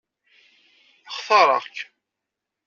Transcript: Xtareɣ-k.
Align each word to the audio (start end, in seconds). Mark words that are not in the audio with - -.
Xtareɣ-k. 1.15 1.77